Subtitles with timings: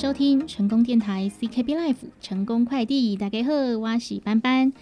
[0.00, 4.72] 收听成功电台 CKB Life 成功快递，大家好，我是班班。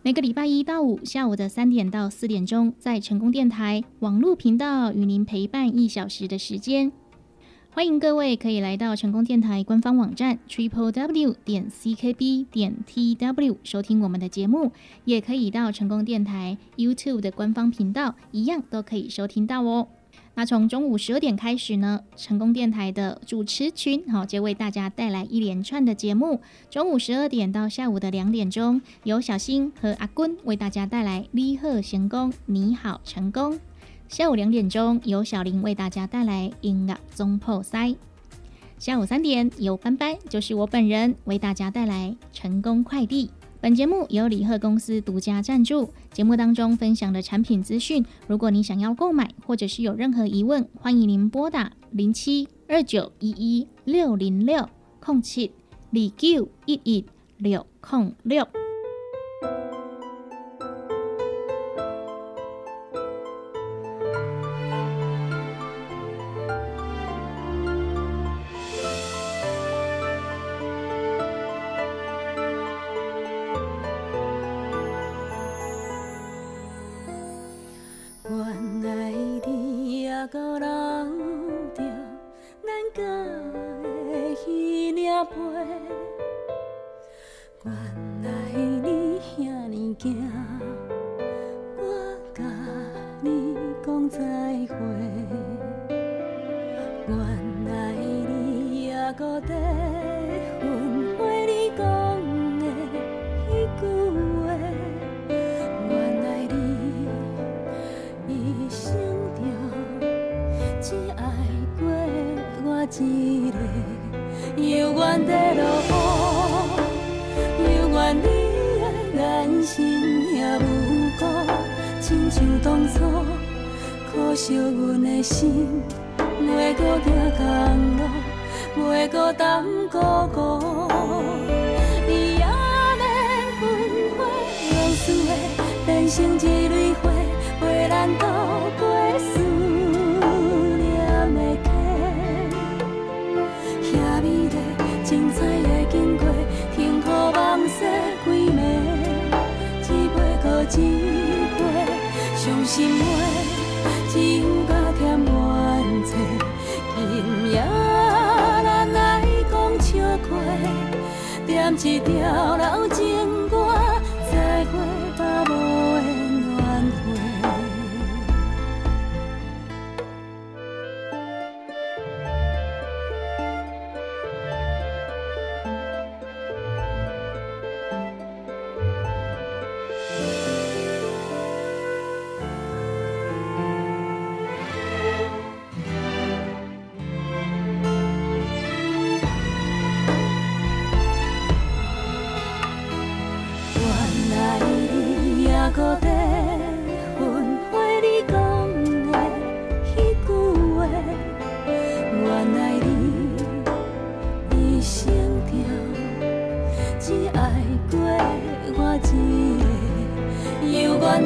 [0.00, 6.90] 每个礼拜一到五下午的三点到四点钟，在成功电台网络频道与您陪伴一小时的时间。
[7.70, 14.72] 欢迎各位可以来到成功电台官方网站 triple w 点 ckb 点 tw 收听我们的节目，
[15.04, 19.88] 也可以到成功电台 YouTube 的官方频道，一样都可以收听到哦。
[20.34, 26.40] 那从中午十二点开始呢，成功电台的主持群好就为大家带来一连串的节目。
[26.70, 33.52] 中午十二点到下午的两点钟，由小新和阿坤为大家带来《你好成功，你好成功》。
[34.08, 37.88] 下午两点钟，由小林为大家带来《音乐中破塞》。
[38.78, 43.26] 下午三点，由班班，就是我本人，为大家带来《成功快递》。
[43.62, 45.88] 本节目由李贺公司独家赞助。
[46.12, 54.68] 节目当中分享的产品资讯，如果你想要购买或者是有任何疑问，欢迎您拨打零七二九一一六零六
[54.98, 55.52] 空七
[55.90, 57.06] 李九一一
[57.38, 58.44] 六空六。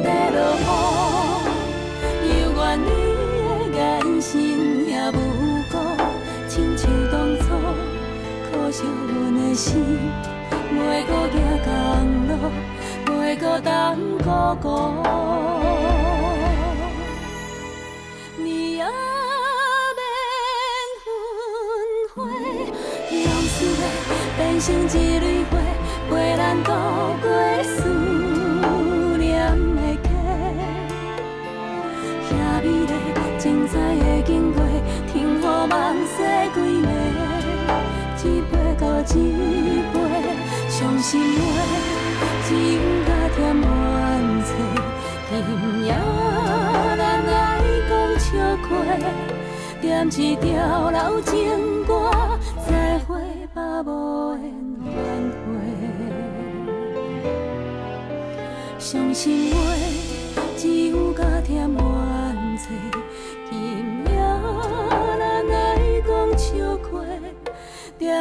[0.03, 0.39] 个，犹原在落
[2.23, 2.85] 雨，犹原你
[3.73, 3.81] 的眼
[4.21, 4.29] 神
[4.89, 5.15] 也无
[5.71, 5.75] 辜，
[6.49, 7.45] 亲像当初，
[8.51, 9.67] 可惜阮的心。
[10.73, 11.35] 袂搁行
[11.65, 11.69] 公
[12.29, 12.31] 路，
[13.07, 13.71] 袂搁等
[14.19, 14.27] 姑
[14.61, 14.65] 姑。
[18.37, 20.01] 你也免
[21.05, 21.07] 焚
[22.15, 22.17] 火，
[23.11, 23.81] 往事会
[24.37, 25.53] 变成一蕊花，
[26.11, 26.69] 陪咱度
[27.23, 27.25] 过
[27.63, 27.77] 思
[39.17, 39.95] 一杯。
[40.69, 41.45] 伤心话
[42.47, 43.65] 只有甲添怨
[44.45, 44.49] 嗟，
[45.31, 45.33] 今
[45.87, 45.89] 夜
[46.99, 47.31] 咱来
[47.89, 47.91] 讲
[48.21, 48.27] 笑
[48.69, 48.69] 话，
[49.81, 50.45] 点一条
[50.91, 51.35] 老情
[51.87, 52.11] 歌，
[52.69, 53.09] 再会
[53.55, 53.89] 吧无
[54.37, 54.43] 缘
[54.85, 54.95] 缘
[55.43, 55.45] 会。
[58.79, 59.57] 伤心话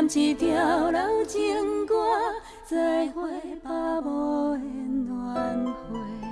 [0.01, 1.95] 念一条老情歌，
[2.65, 3.31] 再会
[3.63, 6.24] 吧无缘暖花。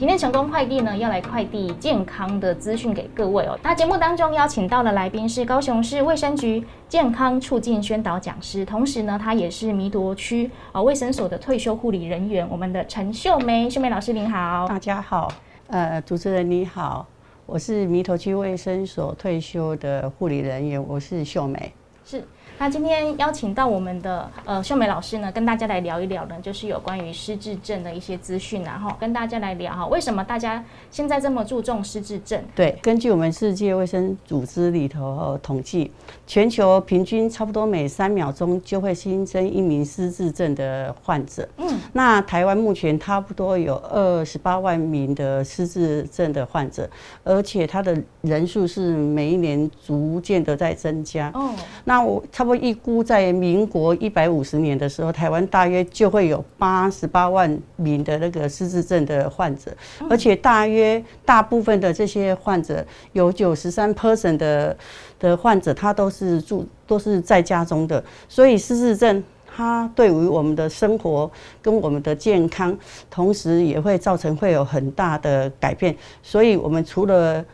[0.00, 3.58] 今天成功快递呢要来快递健康的资讯给各位哦。
[3.62, 14.66] 那节目当中邀请到的来宾是高雄市卫生局健康促进宣导讲师，同时呢，他也是弥陀区啊卫生所的退休护理人员，我们的陈秀梅，秀梅老师您好。
[14.66, 15.30] 大家好，
[15.66, 17.06] 呃，主持人你好，
[17.44, 21.70] 我是弥陀区卫生所退休的护理人员，我是秀梅。
[22.06, 22.24] 是。
[22.58, 32.38] 那今天邀请到我们的呃秀美老师呢，跟大家来聊一聊呢，就是有关于失智症的一些资讯然后跟大家来聊哈，为什么大家现在这么注重失智症？
[32.54, 35.90] 对，根据我们世界卫生组织里头统计，
[36.26, 41.48] 全球平均差不多每三秒钟就会新增一名失智症的患者。
[41.56, 46.88] 嗯，那台湾目前差不多有二十八万名的失智症的患者，
[47.24, 51.30] 而且他的人数是每一年逐渐的在增加。
[51.34, 51.54] 哦，
[51.84, 52.56] 那我差不多。
[52.62, 59.70] 预估在民国一百五十年的时候，台湾大约就会有八十八万名的那个失智症的患者，
[60.08, 62.82] 而且大约大部分的这些患者
[63.12, 64.74] 有九十三 percent 的
[65.18, 71.30] 的患者，他都是住都是在家中的，所以失智症它对于我们的生活
[71.60, 72.74] 跟我们的健康，
[73.10, 75.94] 同时也会造成会有很大的改变。
[76.22, 77.44] 所以，我们除了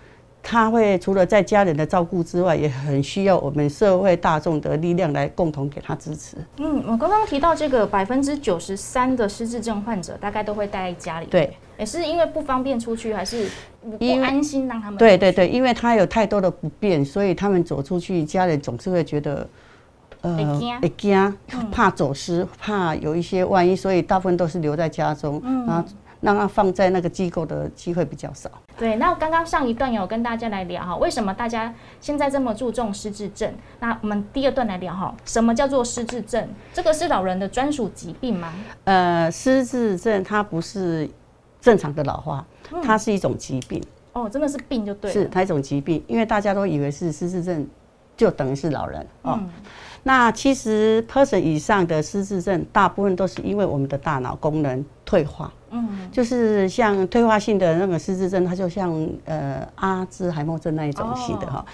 [0.48, 6.36] 他会除了在家人的照顾之外，也很需要我们社会大众的力量来共同给他支持。
[6.58, 13.48] 嗯，我刚刚提到这个百分之九十三的失智症患者大概都会待在家里，对，也是因为不方便出去，还是
[13.98, 14.96] 不安心让他们？
[14.96, 19.48] 对对对，，因为他有太多的不便，所以他们走出去，家人总是会觉得。
[20.22, 21.36] 呃会惊，
[21.70, 25.84] 怕走失，怕有一些万一，所以大部分都是留在家中，然后
[26.20, 28.50] 让他放在那个机构的机会比较少。
[28.78, 28.96] 对。
[28.96, 33.52] 那刚刚上一段有跟大家来聊哈，为什么大家现在这么注重失智症？
[33.80, 36.48] 那我们第二段来聊哈，什么叫做失智症？
[36.72, 38.52] 这个是老人的专属疾病吗？
[38.84, 41.08] 呃，失智症它不是
[41.60, 42.46] 正常的老化，
[42.82, 43.82] 它是一种疾病，
[44.12, 45.12] 哦，真的是病就对了。
[45.12, 47.66] 是它一种疾病，因为大家都以为是失智症，
[48.16, 49.38] 就等于是老人哦。
[49.38, 49.50] 嗯
[50.08, 58.92] 那其实 person 以上的失智症，大部分都是因为我们的大脑功能退化，嗯，就是像退化性的那个失智症，它就像
[59.24, 61.64] 呃阿兹海默症那一种型的哈。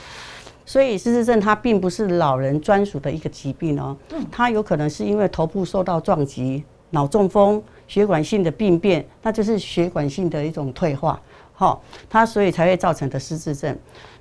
[0.64, 3.96] 所以失智症它并不是老人专属的一个疾病哦，
[4.30, 11.20] 它有可能是因为头部受到撞击、脑中风、血管性的病变，那就是血管性的一种退化，
[11.52, 11.78] 哈，
[12.08, 13.76] 它所以才会造成的失智症。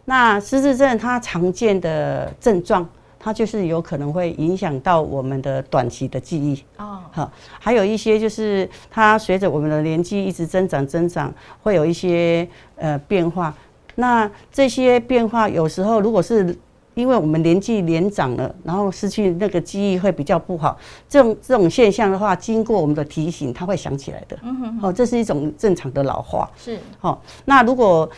[0.06, 2.90] 那失智症它常见的症状，
[3.24, 12.48] 它就是有可能会影响到我们的短期的记忆，哦，好，还有一些就是它随着我们的年纪一直增长增长，会有一些
[12.78, 13.54] 呃变化。
[13.94, 16.58] 那这些变化有时候如果是
[16.96, 24.38] 因为我们年纪年长了，然后失去那个记忆会比较不好，这种这种现象的话，经过我们的提醒，它会想起来的。
[24.42, 26.50] 嗯哼，哦，这是一种正常的老化。
[26.58, 28.10] 是哦，那如果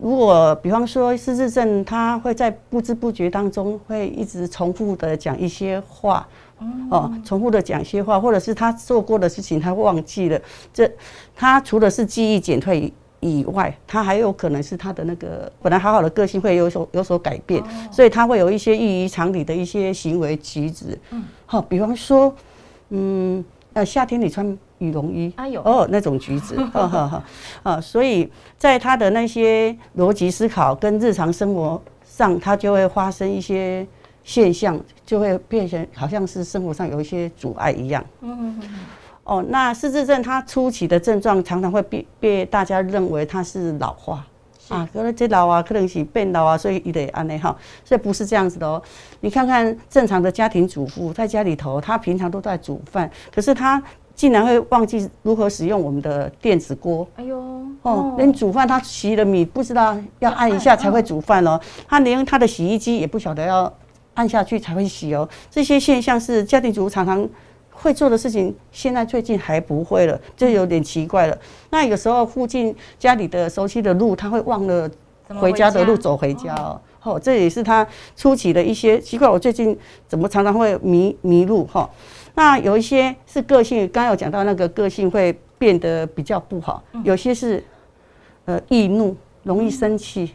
[0.00, 6.26] 如果比方说失智症，他会在不知不觉当中会一直重复的讲一些话，
[6.90, 10.40] 哦，重复的讲一些话，或者是他做过的事情他忘记了，
[10.72, 10.90] 这
[11.34, 12.92] 他除了是记忆减退。
[13.20, 20.96] 以外，他还有可能是他的那个本来好好的个性会有所有所改变，所以他会有一些异于常理的一些行为举止。
[21.10, 22.32] 嗯，好，比方说，
[22.90, 25.60] 嗯，呃，夏天你穿羽绒衣，哎呦。
[25.62, 27.24] 哦，那种橘子， 哈哈哈，
[27.62, 33.86] 啊，所以在他的那些逻辑思考跟日常生活上，他就会发生一些
[34.24, 38.04] 现象，就会变成好像是生活上有一些阻碍一样。
[38.20, 38.60] 嗯
[39.24, 44.24] 哦，那失智症它初期的症状常常会被被大家认为它是老化。
[44.68, 48.82] 啊，可能这老啊，可能是变老啊，所以一得安内哈，所以不是这样子的哦。
[49.20, 53.82] 你看看正常的家庭主妇在家里头，她平常都在煮饭，可是她
[54.18, 57.06] 竟然会忘记如何使用我们的电子锅。
[57.14, 57.40] 哎呦，
[57.82, 63.72] 哦，连煮饭他洗了米不知道要按一下才会煮饭哦，他连他的洗衣机也不晓得要
[64.14, 65.26] 按下去才会洗哦。
[65.48, 67.26] 这些现象是家庭主妇常常
[67.70, 71.38] 会做的事情，现在最近还不会了，就有点奇怪了。
[71.70, 74.90] 那有时候附近家里的熟悉的路，他会忘了
[75.38, 76.80] 回家的路走回家哦。
[77.04, 79.28] 哦，这也是他初期的一些奇怪。
[79.28, 81.88] 我最近怎么常常会迷迷路哈？
[82.38, 87.60] 那有一些是个性，刚刚有讲到那个个性会变得比较不好，有些是
[88.44, 90.30] 呃易怒，容易生气。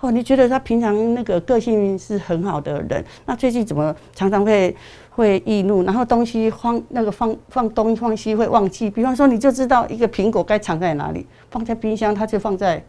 [0.00, 4.74] 哦，你觉得他平常那个个性是很好的人，那最近怎么常常会
[5.10, 8.88] 会易怒，然后东西放那个放放东放西会忘记？
[8.88, 12.82] 比方说，你就知道一个苹果该藏在哪里，放在冰箱，它就放在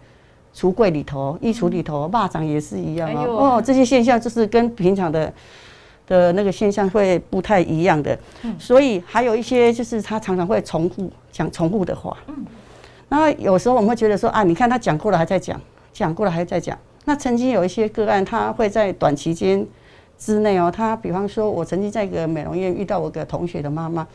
[0.55, 3.17] 橱柜里头、衣橱里头，蚂蚱也是一样哦。
[3.17, 5.33] 哎哦，这些现象就是跟平常的
[6.09, 8.17] 的那个现象会不太一样的，
[8.57, 12.17] 所以还有一些就是他常常会重复讲重复的话。
[12.27, 12.45] 嗯，
[13.07, 15.61] 那有时候我们会觉得说啊，你看他讲过了还在讲，
[15.93, 16.77] 讲过了还在讲。
[17.05, 19.65] 那曾经有一些个案，他会在短期间
[20.17, 24.05] 之内哦，他比方说，我曾经在一个美容院遇到我个同学的妈妈，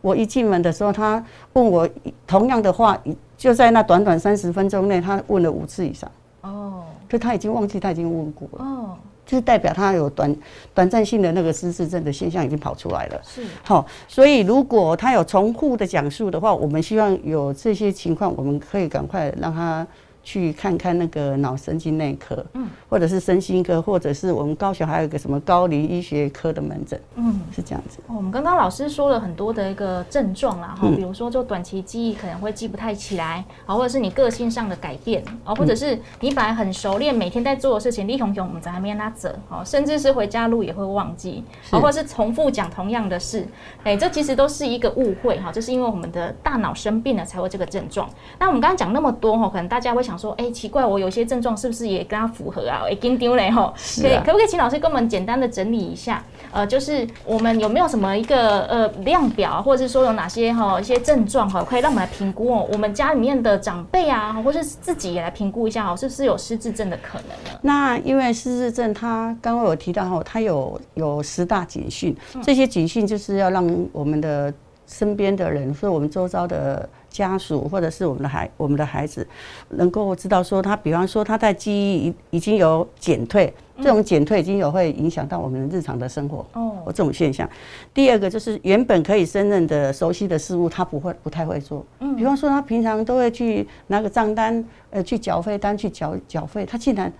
[0.00, 1.22] 我一进门的时候，他
[1.52, 1.88] 问我
[2.26, 2.96] 同样的话，
[3.36, 6.10] 就在那短短三十分钟内，他问了五次以上，
[6.42, 6.84] 哦。
[7.08, 10.36] 就他已经忘记他已经问过了，哦，就是代表他有短
[10.74, 13.20] 短暂性的那个失智症的现象已经跑出来了。
[13.24, 19.86] 是好，所以如果他有重复的讲述的话，我们希望有这些情况，我们可以赶快让他
[20.22, 27.40] 去看看那个脑神经内科，嗯，或者是身心科，或者是我们高雄还有一个什么高龄医学科的门诊，嗯。
[27.54, 27.98] 是这样子。
[28.06, 43.46] 哦我们刚刚老师说了很多的一个症状啦，哈、嗯比如说就短期记忆可能会记不太起来，啊，或者是你个性上的改变，啊，或者是你本来很熟练，每天在做的事情，力雄雄我们在那边拉走，哦，甚至是回家路也会忘记，啊，或者是重复讲同样的事，
[43.84, 48.08] 哎，这其实都是一个误会哈，这是因为我们的大脑生病了才会这个症状。
[48.38, 52.82] 那我们刚刚讲那么多哈，可能大家会想想说，哎、奇怪，我有些症状是不是也跟他符合啊？
[52.86, 56.22] 哎，紧张嘞吼，可以啊可不可以请老师跟我们简单的整理一下？
[56.52, 67.58] 呃，就是我们有没有什么一个呃量表，或者是说有哪些哈、一些症状哈，可以让我们来评估哦，我们家里面的长辈啊，或是自己也来评估一下哦，是不是有失智症的可能呢？
[67.62, 74.52] 那因为失智症，它刚刚有提到哈，它有有十大警讯，这些警讯就是要让我们的
[74.86, 79.24] 身边的人，或者我们周遭的家属，或者是我们的孩我们的孩子，
[79.68, 87.48] 能够知道说他，比方说他在记忆已已经有减退，这种减退已经有会影响到我们日常的生活哦哦，这种现象。
[87.92, 91.84] 第二个就是原本可以胜任的熟悉的事物，他不会不太会做。
[92.00, 97.12] 嗯比方说他平常都会去拿个账单，呃，去缴费单去缴缴费，他竟然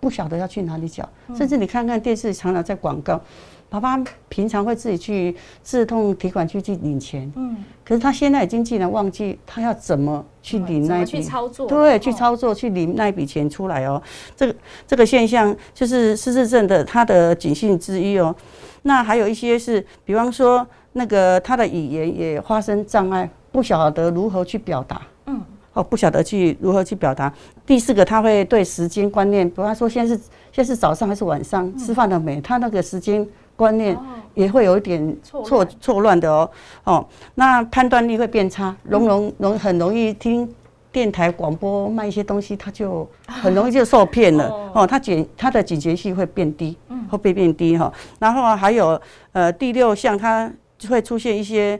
[0.00, 3.20] 不晓得要去哪里缴，甚至你看看电视常常在广告。
[3.68, 11.66] 爸爸平常会自己去自动提款机去领钱，嗯，可是他现在已经竟然忘记他要怎么去领那一笔，去操作？
[11.66, 14.00] 对，去哦操作去领那一笔钱出来哦。
[14.36, 14.56] 这个
[14.86, 18.34] 这个现象就是失智症的它的警讯之一哦。
[18.82, 25.02] 那还有一些是，比方说那个他的语言也发生障碍，不晓得如何去表达。
[25.26, 25.42] 嗯，
[25.72, 27.32] 哦，不晓得去如何去表达。
[27.66, 30.20] 第四个，他会对时间观念，比方说现在是
[30.52, 32.40] 现在是早上还是晚上，吃饭了没？
[32.40, 34.00] 他那个时间观念哦
[34.34, 36.48] 也会有一点错错乱的哦。
[36.84, 40.48] 哦，那判断力会变差，容容容很容易听。
[40.92, 44.86] 电台广播卖一些东西，他就很容易就受骗了哦哦。
[44.86, 46.74] 他警他的警觉性会变低，
[47.10, 47.92] 会被变低哈。
[48.18, 48.98] 然后还有
[49.32, 51.78] 呃第六项，他就会出现一些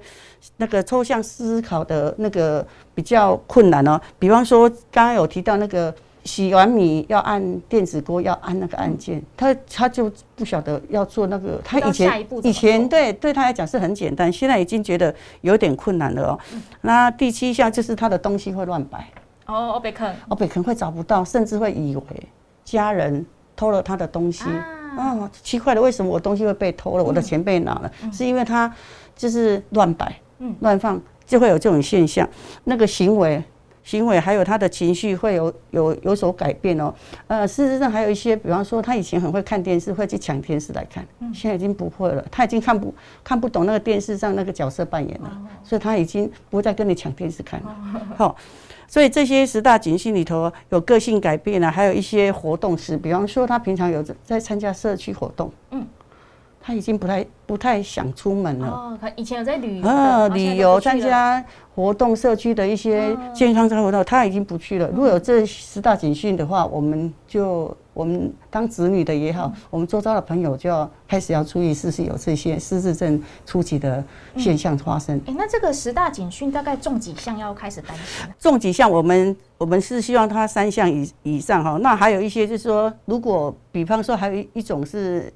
[0.59, 3.99] 那个抽象思考的那个比较困难哦。
[4.19, 5.95] 比方说刚刚有提到那个
[6.27, 16.39] 洗完米要按电子锅要按那个按键，他他就不晓得要做那个，他以前以前对对他来讲是很简单，现在已经觉得有点困难了哦。
[16.81, 19.07] 那第七项就是他的东西会乱摆。
[19.47, 22.03] 哦，我被坑哦，北可能会找不到，甚至会以为
[22.65, 23.25] 家人
[23.55, 24.43] 偷了他的东西。
[24.97, 27.05] 啊，哦，奇怪了，为什么我东西会被偷了？
[27.05, 28.75] 我的钱被拿了，是因为他
[29.15, 32.29] 就是乱摆嗯、乱放，就会有这种现象。
[32.65, 33.43] 那个行为、
[33.87, 36.93] 行为还有他的情绪会有有有所改变哦。
[37.29, 42.27] 呃，事实上还有一些，比方说他以前很会看电视，会去抢电视来看，现在已经不会了。
[42.29, 47.77] 他已经看不看不懂那个电视上那个角色扮演了，所以他已经不再跟你抢电视看了。
[48.19, 48.35] 好、
[48.89, 55.87] 所以这些十大警讯里头有个性改变啊，还有一些活动是，比方说他平常有在在参加社区活动，嗯，
[56.67, 58.67] 他已经不太不太想出门了。
[58.67, 61.43] 哦，他以前有在旅游的，啊，旅游参加
[61.77, 64.89] 活动，社区的一些健康生活动，他已经不去了。
[64.89, 74.03] 如果有这十大警讯的话，我们就我们当子女的也好，我们周遭的朋友就要开始要注意，是不是有这些失智症初期的
[74.37, 75.17] 现象发生。
[75.25, 78.27] 哎，那这个十大警讯大概中几项要开始担心？
[78.41, 81.79] 中几项，我们我们是希望他三项以以上哈。
[81.81, 85.33] 那还有一些就是说，如果比方说还有一一种是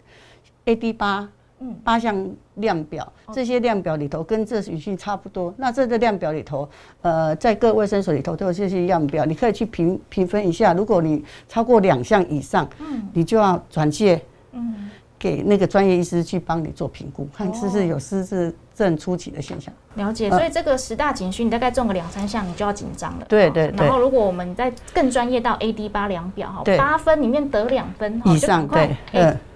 [0.66, 1.28] AD 八，
[1.60, 5.52] 嗯八项量表，这些量表里头跟这语气差不多。
[5.56, 6.68] 那这个量表里头，
[7.02, 10.72] 呃，在各卫生所里头都有这些量表，你可以去评评分一下。
[10.72, 14.20] 如果你超过两项以上，嗯你就要转介
[14.52, 14.90] 嗯，
[15.20, 19.72] 给那个专业医师去帮你做评估，看是不是有失智症初期的现象。
[19.96, 20.30] 了解。
[20.30, 23.18] 呃所以这个十大警讯，你大概中个两三项，你就要紧张了。
[23.20, 28.96] 哦对对对然后如果我们再更专业到 AD 八量表哈，八分里面得两分哈以上对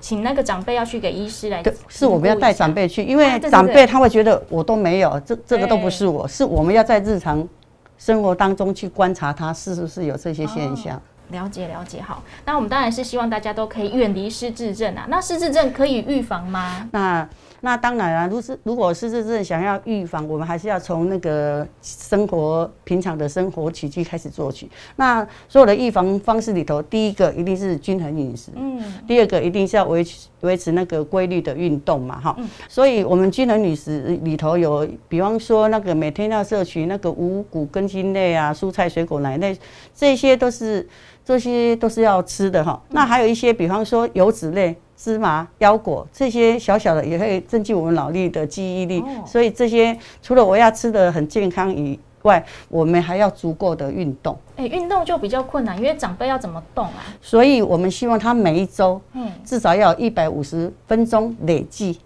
[0.00, 2.86] 请那个长辈要去给医师来对，是我们要带长辈。
[2.86, 7.48] 去，因啊为长辈他会觉得我都没有，这这个都不是我，是我们要在日常
[7.96, 11.00] 生活当中去观察他是不是有这些现象。
[11.30, 15.06] 了解了解，好，那我们当然是希望大家都可以远离失智症啊。
[15.08, 16.88] 那失智症可以预防吗？
[16.92, 17.28] 那
[17.60, 24.70] 那当然啊，如是如果失智症想要预防，我们还是要从那个生活平常的生活起居开始做起。
[24.96, 32.36] 那所有的预防方式里头，第一个一定是均衡饮食，嗯，第二个一定是要维持维持那个规律的运动嘛，哈。
[32.68, 39.58] 所以我们均衡饮食里头有，比方说那个每天要摄取那个五谷根茎类啊、蔬菜、水果、奶类，
[39.94, 40.86] 这些都是
[41.24, 42.80] 这些都是要吃的哈。
[42.90, 44.76] 那还有一些，比方说油脂类。
[44.96, 54.38] 芝麻、腰果这些小小的也会增进我们脑力的记忆力，哦所以这些除了我要吃的很健康以外，我们还要足够的运动。
[54.56, 57.04] 哎，运动就比较困难，因为长辈要怎么动啊？
[57.20, 61.98] 所以我们希望他每一周嗯，至少要一百五十分钟累计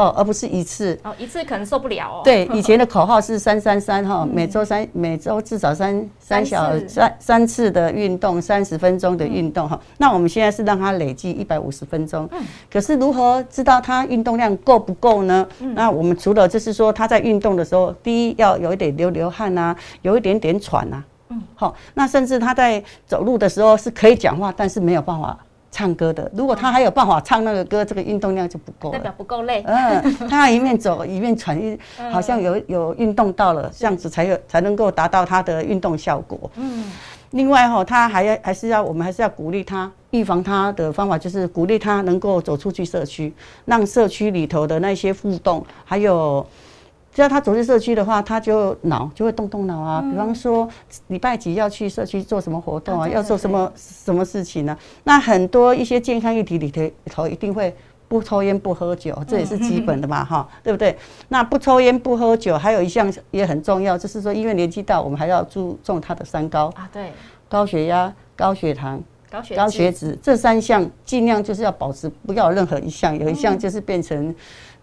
[0.00, 0.98] 哦，哦，而不是一次。
[1.04, 2.20] 哦，一次可能受不了哦。
[2.24, 9.78] 对， 以前的口号是三三三哈，每周三每周至少三三小三三次的运动，三十分钟的运动哈。
[9.98, 12.28] 那我们现在是让他累计一百五十分钟。
[12.72, 15.46] 可是如何知道他运动量够不够呢？
[15.74, 21.04] 那我们除了就是说他在运动的时候，第一要有一点流流汗啊，有一点点喘啊。
[21.54, 25.38] 好，那甚至他在走路的时候是可以讲话，但是没有办法
[25.70, 26.30] 唱歌的。
[26.34, 29.14] 如果他还有办法唱那个歌，这个运动量就不够了代表。
[29.16, 29.62] 不够累。
[29.66, 36.50] 嗯，他要一面走一面喘，一嗯好像有有运动到了，这样子才有才能够达到他的运动效果。
[36.56, 36.90] 嗯，
[37.30, 43.32] 另外哈，他还要还是要我们还是要鼓励他，预防他的方法就是鼓励他能够走出去社区，
[43.64, 46.44] 让社区里头的那些互动，还有
[47.12, 50.00] 只要他走进社区的话，他就脑就会动动脑啊。
[50.00, 50.68] 比方说
[51.08, 57.74] 礼拜几要去社区做什么活动啊，啊对对要做什么什么事情呢、那很多一些健康议题里头里头一定会。
[58.10, 60.98] 不抽烟不喝酒，这也是基本的嘛，哈， 对不对？
[61.28, 66.72] 那不抽烟不喝酒，还有一项也很重要，就是说因为年纪大，我们还要注重他的三高。
[66.74, 67.12] 啊，对，
[67.48, 74.34] 高血压、高血糖、高血高血脂脂这三项，尽量就是要保持，不要任何一项，有一项就是变成，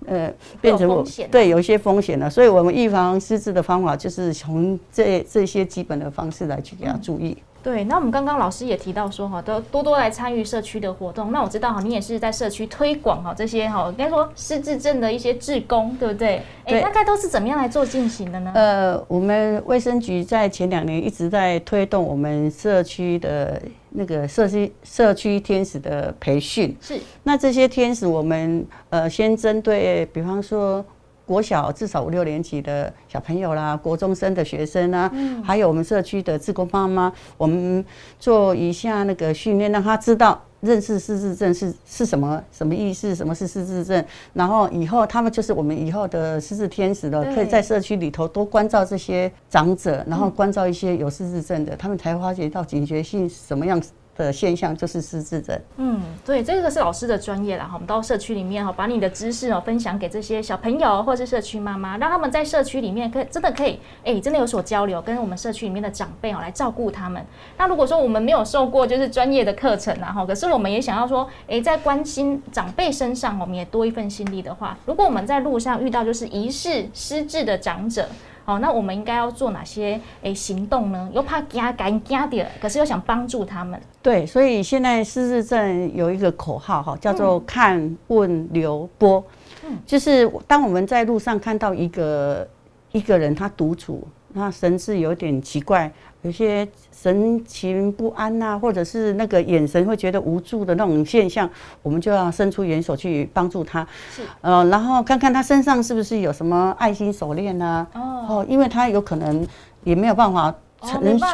[0.05, 0.31] 呃，
[0.61, 2.29] 变成我对有一些风险了。
[2.29, 7.35] 所以我们预防失智的方法就是从这这些基本的方式来去给他注意。
[7.67, 11.33] 对，那我们刚刚老师也提到说哈，都多多来参与社区的活动。
[11.33, 16.41] 那我知道哈，你也是在社区推广哈这些哈，应该说失智症的一些志工，对不对？
[16.63, 18.53] 哎，大概都是怎么样来做进行的呢？
[18.55, 26.73] 呃，我们卫生局在前两年一直在推动我们社区的那个社区社区天使的培训。
[26.79, 30.85] 是那这些天使，我们呃先针对，比方说
[31.27, 35.11] 国小至少五六年级的小朋友啦，国中生的学生啊，
[35.43, 37.85] 还有我们社区的志工妈妈，我们
[38.17, 40.41] 做一下那个训练，让他知道。
[40.59, 43.13] 认识失智症是是什么什么意思？
[43.13, 44.03] 什么是失智症？
[44.33, 53.79] 然后以后他们就是我们以后的失智天使了，可以在社区里头多关照这些长者，然后关照一些有失智症的，他们才发觉到警觉性什么样
[54.25, 55.59] 的现象就是失智症。
[55.77, 57.65] 嗯，对，这个是老师的专业啦。
[57.65, 67.23] 哈，我们到社区里面哈，把你的知识哦分享给这些小朋友或是社区妈妈，让他们在社区里面可以真的可以，哎，真的有所交流，跟我们社区里面的长辈哦来照顾他们。
[67.57, 78.07] 那如果说我们没有受过就是专业的课程啊，哈，可是我们也想要说，哎，在关心长辈身上，我们也多一份心力的话，如果我们在路上遇到就是疑似失智的长者。
[78.47, 81.09] 好，那我们应该要做哪些诶行动呢？
[81.11, 83.77] 又怕惊赶惊点，可是又想帮助他们。
[84.01, 89.21] 对，所以现在失智症有一个口号哈，叫做看、问、留、播。
[89.65, 92.47] 嗯就是当我们在路上看到一个
[92.93, 101.49] 一个人他独处，那神志有点奇怪，有些神情不安呐、或者是那个眼神会觉得无助的那种现象，
[101.81, 103.87] 我们就要伸出援手去帮助他。
[104.11, 107.87] 是，呃，然后看看他身上是不是有什么爱心手链啊？
[107.93, 109.47] 哦，哦，因为他有可能
[109.83, 110.53] 也没有办法
[110.87, 111.25] 陈述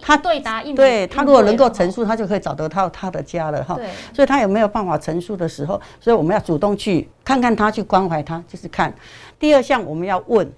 [0.00, 0.74] 他对答应。
[0.74, 3.78] 对他如果能够陈述，他就可以找得到他的家了哈。
[4.14, 8.92] 所以他有没有办法陈述的时候，所以我们要主动去看看他，去关怀他，就是看。
[9.38, 10.50] 第二项我们要问，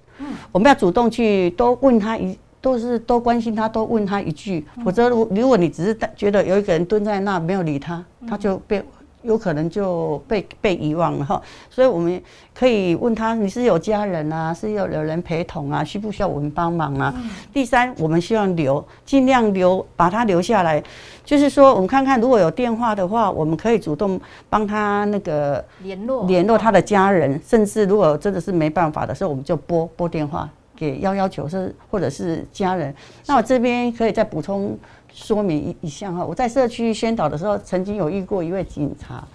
[0.51, 8.83] 我们要主动去多问他一，都是多关心他，多问他一句，否则如如果你只是觉得有一个人蹲在那没有理他，他就被。
[9.25, 12.21] 有可能就被被遗忘了哈，所以我们
[12.53, 17.13] 可以问他：你是有家人啊，是有有人陪同啊，需不需要我们帮忙啊？
[17.51, 20.81] 第三，我们希望留，尽量留，把他留下来。
[21.25, 32.93] 就是说，我们看看如果有电话的话，我们可以主动帮他那个联络联络他的家人，甚至如果真的是没办法的时候，我们就拨拨电话给幺幺九是或者是家人。
[33.25, 34.77] 那我这边可以再补充
[35.15, 39.25] 说明一一项哈，我在社区宣导的时候，曾经有遇过一位警察，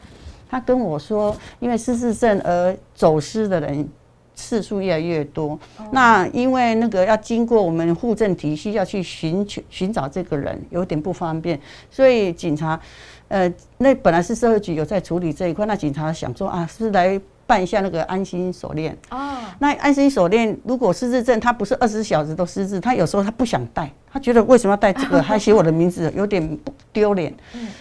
[0.49, 3.89] 他跟我说，因为失智症而走失的人。
[4.33, 5.59] 次数越来越多，
[5.93, 12.81] 那因为那个要经过我们户政体系要去寻求寻找这个人，有点不方便，所以警察，
[13.29, 18.97] 呃，那本来是社会局有在处理这一块，那警察想说啊，是不是来办一下那个安心锁链。
[19.11, 27.33] 哦，那安心锁链如果失智症，他不是二十四小时都失智，他有时候他不想带，他觉得为什么要带这个，还写我的名字， 有点不丢脸。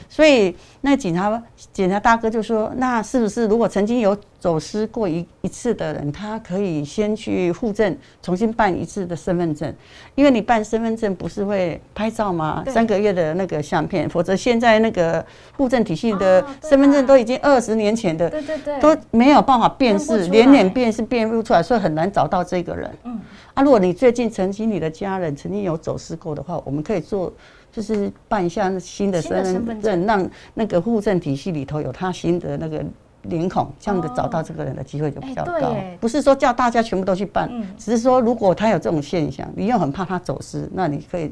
[0.08, 9.74] 所以那警察警察大哥就说，那是不是如果曾经有走失过一一次的人，他可以先去户政重新办一次的身份证，
[10.16, 12.64] 因为你办身份证不是会拍照吗？
[12.68, 15.24] 三个月的那个相片，否则现在那个
[15.58, 18.30] 户政体系的身份证啊都已经二十年前的。
[18.30, 22.90] 对对对，都没有办法辨识，连脸辨识辨不出来，所以很难找到这个人。
[23.04, 23.20] 嗯
[23.60, 27.32] 啊，如果你最近曾经你的家人曾经有走失过的话，我们可以做，
[27.70, 32.82] 就是办一下新的身身份证，让那个户政体系里头有他新的那个
[33.24, 35.76] 脸孔，这样子找到这个人的机会就比较高。
[36.00, 41.30] 不是说叫大家全部都去办嗯，只是说如果他有这种现象，你又很怕他走失，那你可以。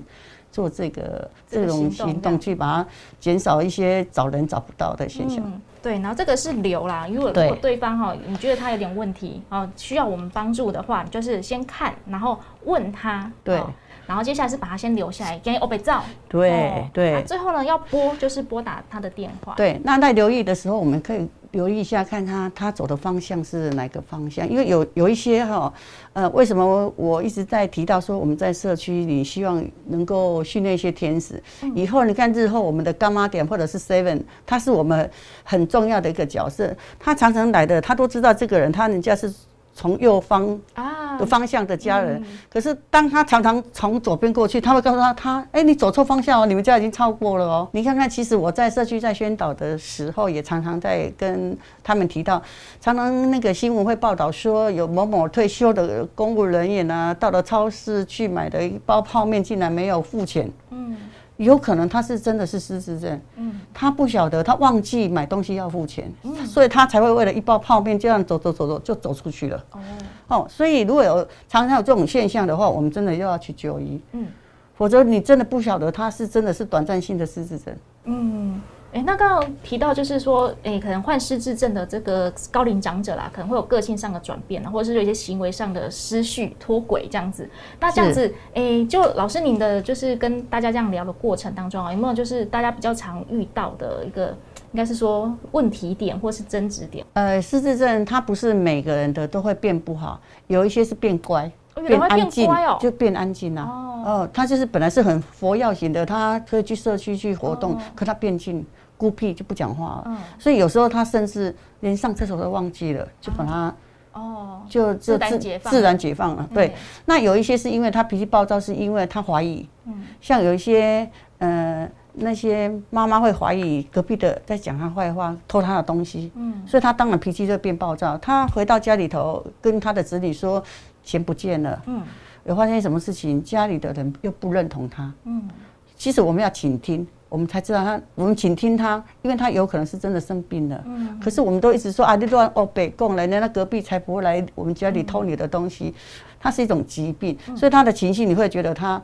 [0.50, 5.44] 做这个这种行动，去把它减少一些找人找不到的现象。
[5.88, 7.08] 嗯，对，然后这个是留啦。
[7.10, 13.72] 如果如果对方哈，你觉得他有点问题哦，需要我们帮助的话，你就是先看，然后问他，对哦
[14.08, 16.02] 然后接下来是把他先留下来，给欧北照。
[16.30, 19.54] 对哦对啊最后呢要拨就是拨打他的电话。
[19.56, 25.74] 对，那在留意的时候，我们可以留意一下，看他他走的方向是哪个方向，因为有有一些哈，
[26.14, 31.42] 呃，为什么我一直在提到说我们在社区里希望能够训练一些天使，
[31.74, 35.10] 以后你看日后我们的干妈点或者是 Seven，他是我们
[35.44, 39.34] 很重要的一个角色，他常常来的，他都知道这个人，他人家是
[39.78, 42.20] 从右方啊的，方向的家人。
[42.50, 47.70] 可是当他常常从左边过去，他会告诉他，他哎、你走错方向哦，你们家已经超过了哦。
[47.74, 52.42] 你看看，其实我在社区在宣导的时候，也常常在跟他们提到，
[52.82, 60.52] 常常那个新闻会报道说，有某某退休的公务人员啊，到了超市去买的一包泡面，竟然没有付钱。
[60.72, 60.98] 嗯
[61.38, 66.12] 有可能他是真的是失智症，嗯他不晓得，他忘记买东西要付钱，
[66.46, 69.64] 所以他才会为了一包泡面这样走走走走就走出去了。
[69.72, 69.80] 哦
[70.28, 74.28] 哦，所以如果有常常有这种现象的话，我们真的又要去就医，嗯
[74.76, 77.76] 否则你真的不晓得他是真的是短暂性的失智症。
[78.06, 78.62] 嗯。
[78.94, 87.48] 哎，那刚刚提到就是说，哎，可能患失智症的这个高龄长者啦，可能会有个性上的转变啊，或者是有一些行为上的失序、脱轨这样子。
[87.80, 94.28] 那这样子，哎，就老师您的就是跟大家这样聊的过程当中啊，有没有就是大家比较常遇到的一个，
[94.72, 97.06] 应该是说问题点或是争执点？
[97.14, 102.00] 呃，失智症它不是每个人的都会变不好，有一些是变乖，变
[102.46, 102.78] 乖哦。
[102.80, 104.04] 就变安静啦、哦。
[104.06, 108.66] 哦，他就是本来是很佛药型的，他可以去社区去活动，可他变静。
[109.00, 110.18] 孤僻就不讲话了，嗯。
[110.40, 113.72] 所以有时候他甚至连上厕所都忘记了，就把他
[114.14, 115.72] 哦，就就自然解放。
[115.72, 116.50] 自然解放了。
[116.52, 116.70] 对。
[116.70, 116.74] 嗯，
[117.06, 120.04] 那有一些是因为他脾气暴躁，是因为他怀疑，嗯。
[120.20, 126.64] 像有一些呃那些妈妈会怀疑隔壁的在讲他坏话，偷他的东西，嗯。
[126.66, 128.18] 所以他当然脾气就变暴躁。
[128.18, 130.64] 他回到家里头跟他的子女说
[131.08, 132.04] 钱不见了，嗯
[132.44, 135.12] 有发生什么事情，家里的人又不认同他。
[135.24, 135.48] 嗯
[135.96, 140.84] 其实我们要倾听，我们才知道他，我们倾听他，因为他有可能是真的生病了。
[140.86, 145.96] 嗯可是我们都一直说啊，你乱哦北贡来，人家隔壁才不会来我们家里偷你的东西。
[146.40, 149.02] 它是一种疾病，所以他的情绪你会觉得他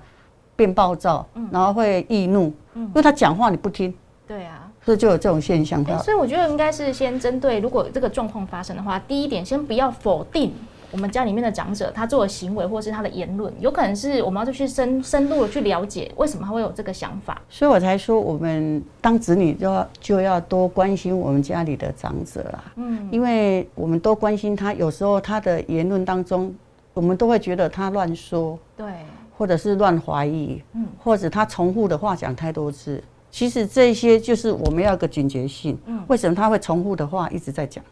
[0.56, 3.92] 变暴躁，然后会易怒，因为他讲话你不听，
[4.28, 4.70] 对啊。
[4.86, 5.84] 所以就有这种现象。
[5.86, 10.54] 哎，所以我觉得应该是先针对，如果这个状况发生的话，第一点先不要否定
[10.94, 17.42] 我们家里面的长者他做的行为或是他的言论，有可能是我们要去深深入的去了解为什么他会有这个想法。
[17.50, 22.64] 所以我才说，我们当子女就要就要多关心我们家里的长者啦。
[22.76, 26.54] 嗯因为我们多关心他，有时候他的言论当中，
[26.94, 28.86] 我们都会觉得他乱说，对，
[29.36, 33.04] 或者是乱怀疑，嗯或者他重复的话讲太多次。
[33.32, 35.76] 其实这些就是我们要有个警觉性。
[35.88, 37.84] 嗯为什么他会重复的话一直在讲？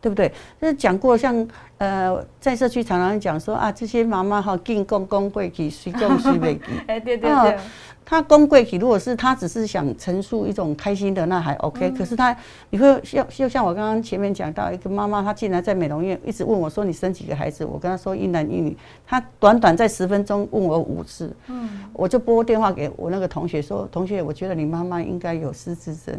[0.00, 0.32] 对，不对？
[0.58, 1.46] 那讲过像
[1.78, 6.72] 呃，在社区常常讲说啊，这些妈妈哈，进公公贵去，随贡随袂去。
[6.88, 7.58] 哎，对对啊对，
[8.04, 12.36] 他公贵体，如果是他只是想陈述一种开心的，那还 OK、可是他，
[12.70, 18.76] 你会像就像我刚刚前面讲到，一个妈妈，她竟然在美容院一直问我说：“你生几个孩子？”我跟她说一男一女。
[19.06, 26.18] 她短短在十分钟问我五次，嗯我就拨电话给我那个同学说：“同学，我觉得你妈妈应该有失智症。”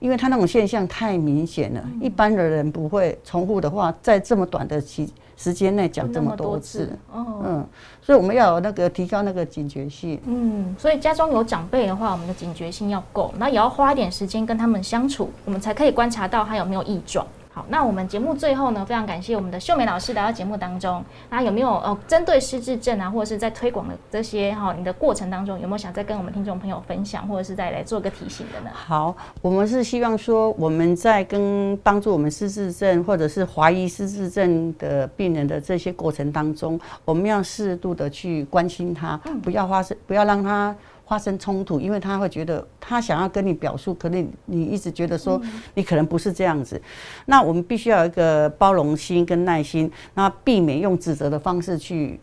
[0.00, 7.42] 因为他那种现象太明显了，一般的人不会重复的话，在这么短的期时间内讲这么多次，，哦。
[7.44, 7.66] 嗯，
[8.02, 10.20] 所以我们要有那个提高那个警觉性。
[10.26, 17.26] 嗯，所以家中有长辈的话，我们的警觉性要够，那也要花一点时间跟他们相处，我们才可以观察到他有没有异状。
[17.60, 21.04] 好，那我们节目最后呢，非常感谢我们的秀美老师来到节目当中。
[21.28, 28.70] 那有没有呃，针对失智症啊，或者是在推广的这些哈、你的过程当中，有没有想再跟我们听众朋友分享，或者是再来做个提醒的呢？
[28.72, 40.74] 好，我们是希望说，我们在跟帮助我们失智症或者是怀疑失智症的病人的这些过程当中，我们要适度的去关心他，不要发生，不要让他
[41.10, 45.42] 发生冲突，因为他会觉得他想要跟你表述，可能你一直觉得说
[45.74, 46.80] 你可能不是这样子。
[47.26, 52.20] 那我们必须要有一个包容心跟耐心，那避免用指责的方式去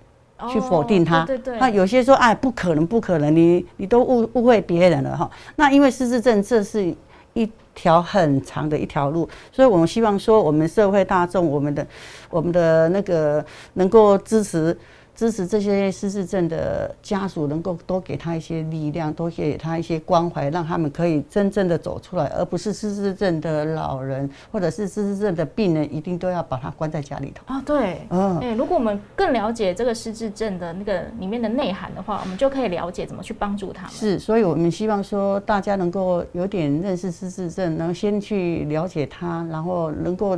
[0.50, 1.26] 去否定他。
[1.26, 5.30] 对对，那有些说哎，不可能，不可能，你你都误误会别人了哈。
[5.58, 6.96] 那因为失智症这是
[7.34, 11.86] 一条很长的一条路，所以我们希望说，我们社会大众，我们的
[12.30, 14.76] 我们的那个能够支持
[15.18, 27.44] 支持这些失智症的家属，能够多给他一些力量，多给他一些关怀，让他们可以真正的走出来，而不是失智症的老人或者是失智症的病人，一定都要把他关在家里头。
[27.52, 33.92] 哦，对，嗯哎，如果我们更了解这个失智症的那个里面的内涵的话，我们就可以了解怎么去帮助他们。
[33.92, 40.38] 是，所以我们希望说大家能够有点认识失智症，能先去了解他，然后能够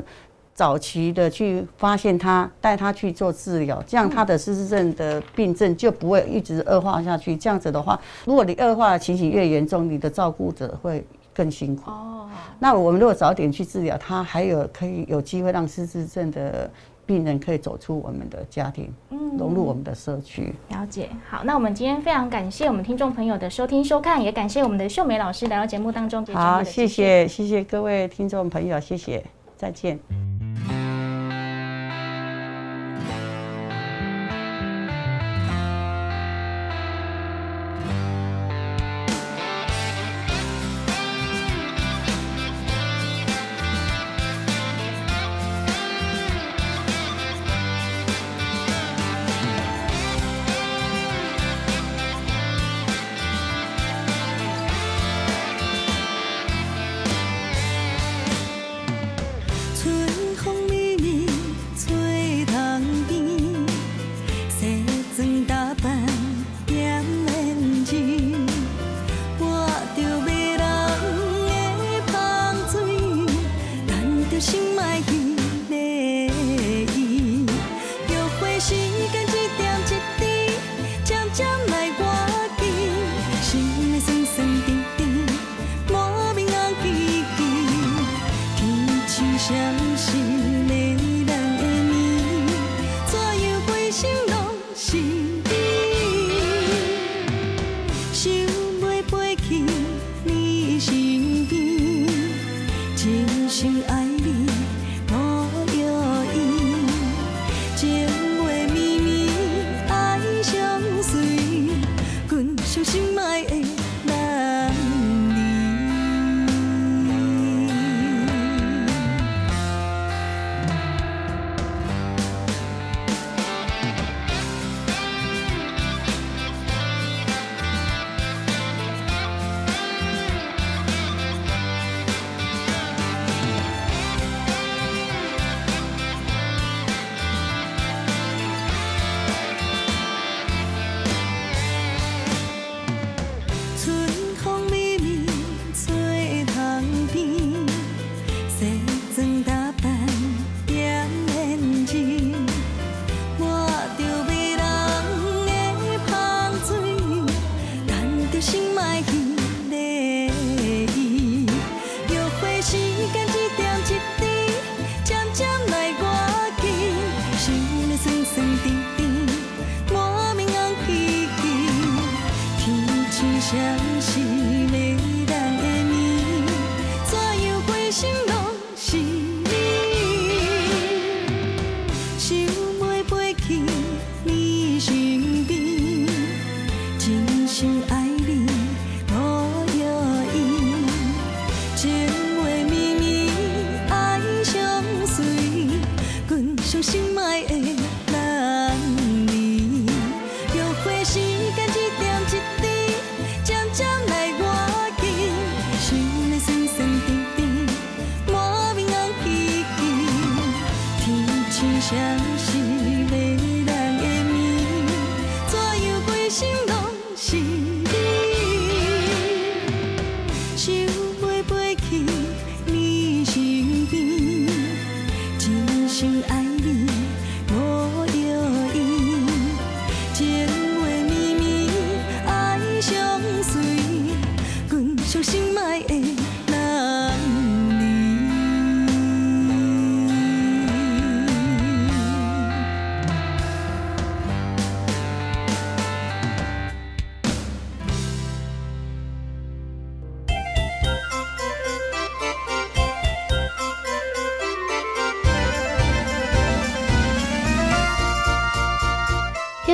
[0.60, 7.34] 早期的去发现他，带他去做治疗，这样他的失智症的病症就不会一直恶化下去。
[7.34, 11.02] 这样子的话，如果你恶化的情形越严重，你的照顾者会
[11.34, 11.90] 更辛苦。
[11.90, 16.70] 哦，那我们如果早点去治疗，他还有可以有机会让失智症的
[17.06, 20.54] 病人可以走出我们的家庭，嗯融入我们的社区。
[20.68, 21.08] 了解。
[21.30, 26.26] 好，那我们今天非常感谢我们听众朋友的收听收看，也感谢我们的秀梅老师来到节目当中。
[26.34, 26.86] 好，谢。
[26.86, 29.24] 谢谢谢各位听众朋友，谢谢，
[29.56, 30.29] 再见。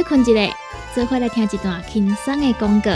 [0.07, 0.55] 困一下，
[0.93, 2.91] 做伙来听一段轻松的广告。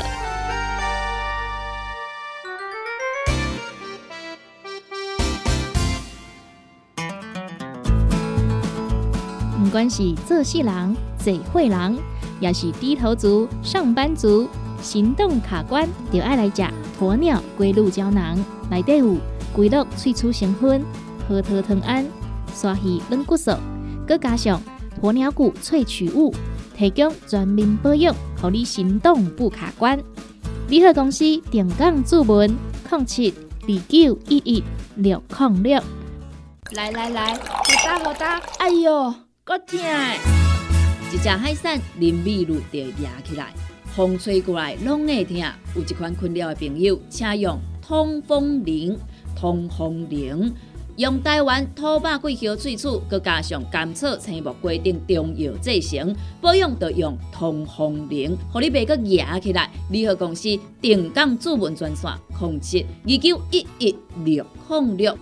[9.58, 11.98] 不管是做事人、嘴会人，
[12.40, 14.48] 也是低头族、上班族、
[14.82, 16.64] 行动卡关，就爱来吃
[17.00, 18.38] 鸵鸟龟鹿胶囊。
[18.70, 19.18] 内底有
[19.52, 20.84] 龟鹿萃取成分、
[21.28, 22.06] 核桃藤胺、
[22.54, 23.52] 刷鱼软骨素，
[24.08, 24.62] 佮加上
[25.02, 26.34] 鸵鸟骨萃取物，
[26.80, 30.02] 提供全面保养，让你行动不卡关。
[30.70, 32.50] 联合公司定岗注文
[32.90, 34.64] 零七二九一一
[34.96, 35.84] 六零六。
[36.72, 37.42] 来来来，好
[37.86, 39.14] 打好打，哎哟，
[39.44, 39.84] 够痛的！
[41.14, 43.54] 一只海扇淋米露就压起来，
[43.94, 45.36] 风吹过来拢会痛。
[45.76, 48.98] 有一款困扰的朋友，请用通风铃。
[49.36, 50.54] 通风铃
[51.00, 59.72] 用台湾土白桂花萃取，佮加上甘草、青木规定中药制成，保养要用通风灵，互你袂佮压起来。
[59.92, 60.50] 联合公司
[60.82, 63.96] 定岗主文专线：零七二九一一
[64.26, 65.18] 六零六。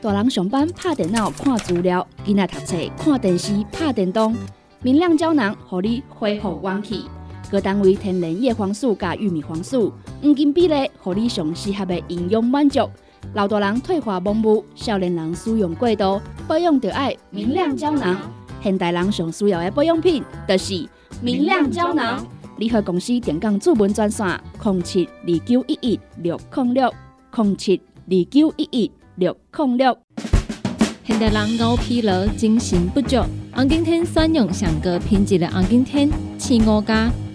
[0.00, 4.34] 大人上班拍电脑看资料，囡仔读册看电视拍电动，
[4.80, 7.04] 明亮胶囊互你恢复元气。
[7.50, 12.88] 各单位天然叶黄素加玉米黄素，黄金比例，互你上适合的营养满足。
[13.34, 18.16] 老大人退化盲目，少年人使用过度，保养就要明亮胶囊。
[18.62, 20.86] 现代人上需要的保养品，就是
[21.20, 22.26] 明亮胶囊。
[22.58, 24.26] 联合公司电讲主文专线：
[24.62, 26.92] 零七二九一一六零六
[27.34, 28.92] 零七二九一一。
[29.16, 29.96] 六零六，
[31.04, 33.22] 现代人熬疲劳、精神不足，
[33.54, 36.08] 红景天选用上高品质的红景天
[36.38, 37.10] 青五加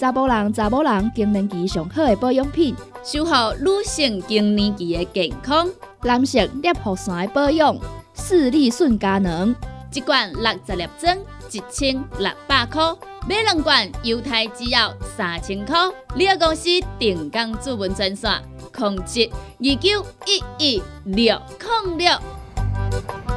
[0.00, 2.74] 查甫人、查某人更年期上好的保养品，
[3.04, 3.30] 守护
[3.60, 5.68] 女性更年期的健康。
[6.04, 7.76] 男性尿酸的保养，
[8.14, 9.54] 视力顺佳能。
[9.92, 11.18] 一罐六十粒装，
[11.52, 12.96] 一千六百块；
[13.28, 15.76] 买两罐，犹太只要三千块。
[16.16, 18.32] 你个公司定岗主文专线。
[18.72, 19.28] 控制
[19.58, 21.38] 二九一一六
[21.84, 23.29] 零六。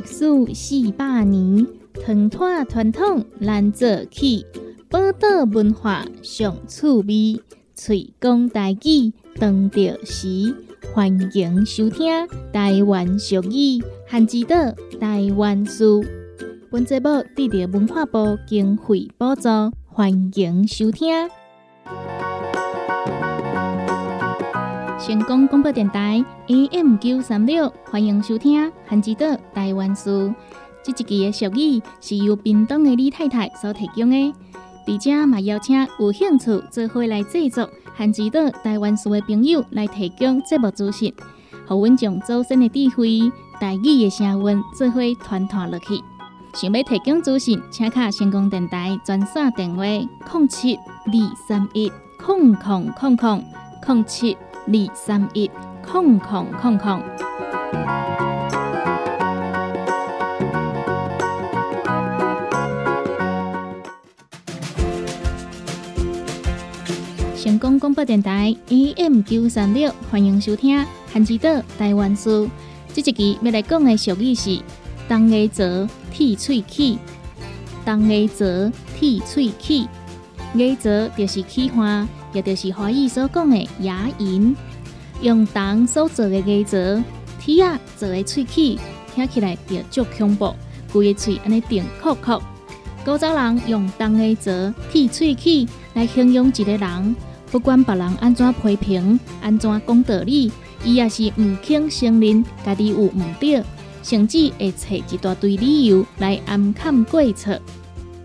[0.00, 1.66] 历史四百年，
[2.02, 4.46] 传统传统咱做起，
[4.88, 7.42] 宝岛文化上趣味，
[7.74, 10.54] 喙讲台语当着时，
[10.94, 14.56] 欢迎收听台湾俗语，汉之岛
[14.98, 16.02] 台湾书。
[16.70, 19.48] 本节目得到文化部经费补助，
[19.84, 21.28] 欢迎收听。
[25.00, 30.10] 成功广播电台 AM 九三六，欢迎收听《汉之岛台湾书》。
[30.82, 34.34] 这一期的俗语是由屏东的李太太所提供的，
[34.86, 41.14] 而且嘛邀请有兴趣做伙来制作《汉之岛台湾书》的朋友来提供节目资讯，
[41.66, 45.98] 互阮将祖先的智慧、台语的声韵做伙传传落去。
[46.52, 53.42] 想要提供资讯，请卡成功电台专线电话：零七二三一空空空空
[53.86, 54.36] 零七。
[54.66, 55.50] 二三一
[55.82, 57.02] 空空空空。
[67.36, 70.78] 成功广播电台 AM 九三六，欢迎收听
[71.10, 71.48] 《汉之岛
[71.78, 72.46] 台湾书》。
[72.92, 74.60] 这一期要来讲的俗语是
[75.08, 76.98] “当下做铁喙齿”，
[77.84, 79.88] 当下做铁喙齿，
[80.54, 82.06] 下做就是齿花。
[82.32, 84.54] 也就是华语所讲的牙龈，
[85.20, 87.02] 用铜所做的牙槽，
[87.40, 88.78] 铁啊做的喙齿，
[89.14, 90.54] 听起来就足恐怖，
[90.92, 92.40] 规个喙安尼顶酷酷。
[93.04, 94.50] 古早人用铜牙槽、
[94.92, 97.16] 铁喙齿来形容一个人，
[97.50, 100.52] 不管别人安怎批评、安怎讲道理，
[100.84, 103.62] 伊也是毋肯承认家己有毋对，
[104.02, 107.58] 甚至会找一大堆理由来暗藏过错。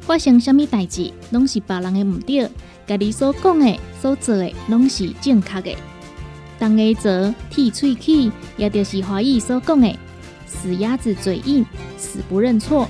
[0.01, 2.47] 发生什么代志，拢是别人的毋对。
[2.88, 5.75] 家己所讲的、所做的，拢是正确的。
[6.59, 9.93] 当下做剃喙齿，也就是华语所讲的
[10.45, 11.65] “死鸭子嘴硬，
[11.97, 12.88] 死不认错”。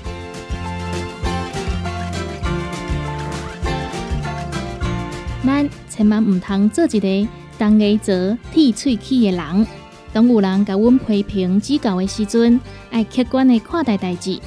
[5.44, 9.66] 咱千万毋通做一个当下做剃喙齿的人。
[10.12, 14.38] 当有人甲阮批评指教的时阵，爱客观的看待代志，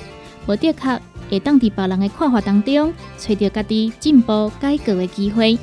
[0.45, 1.01] 无的确。
[1.29, 5.57] 会当伫别人的看法当中，找到家己进步改革的机会。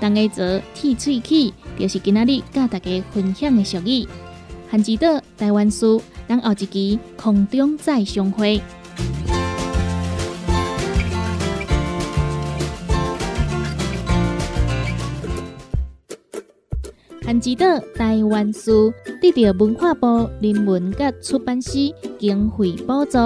[0.00, 4.06] 当下做剃喙齿，就是今仔日甲大家分享的俗语。
[4.70, 8.60] 汉之岛台湾书，等后一期空中再相会。
[17.28, 21.72] 汉之岛台湾书得到文化部人文及出版社
[22.18, 23.18] 经费补助，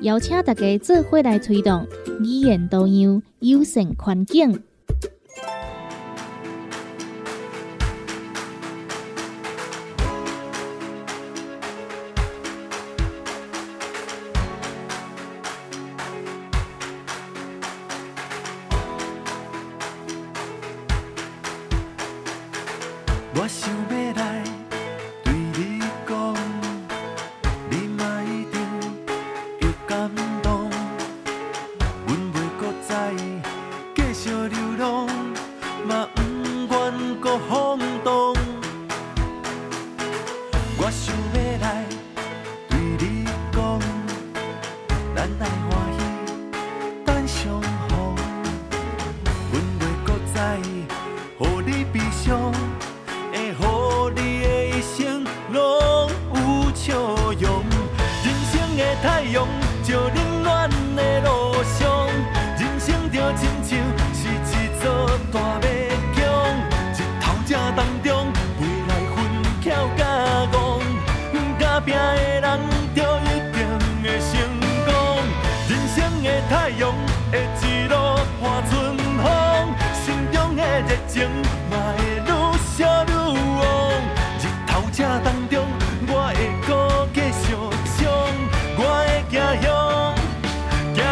[0.00, 1.86] 邀请大家做伙来推动
[2.22, 4.58] 语言多样、友善环境。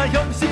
[0.07, 0.48] 用心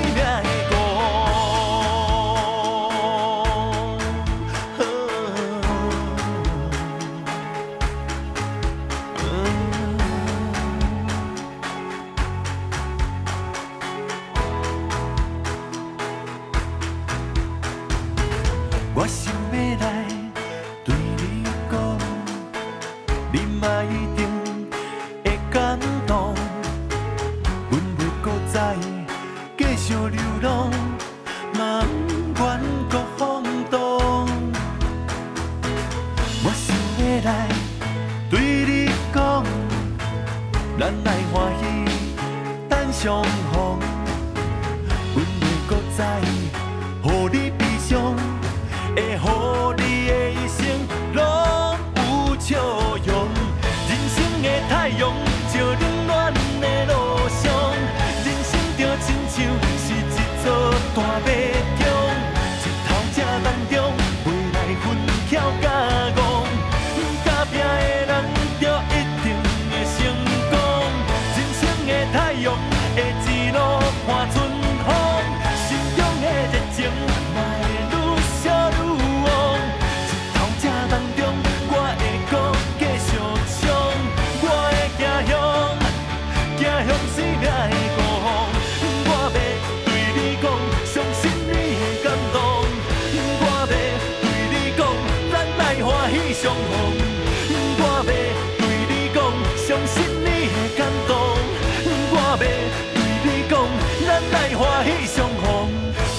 [104.48, 105.70] 咱来欢喜相逢。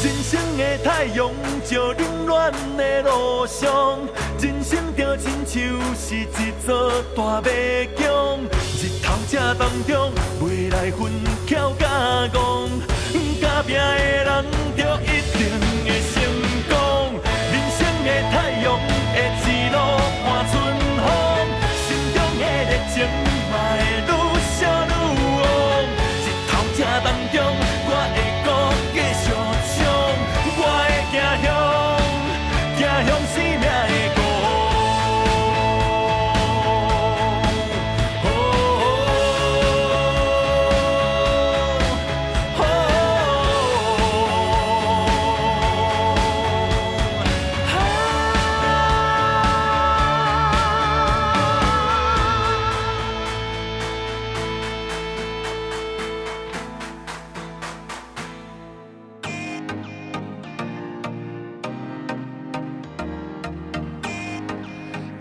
[0.04, 1.30] 人生的太阳
[1.64, 3.98] 照冷暖的路上，
[4.38, 7.48] 人生就亲像是一座大马
[7.96, 8.38] 强，
[8.76, 11.10] 日头正当中未来分
[11.46, 11.86] 巧甲
[12.32, 12.68] 戆，
[13.40, 14.44] 甲拼的人